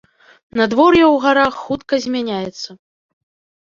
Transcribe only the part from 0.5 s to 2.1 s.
Надвор'е ў гарах хутка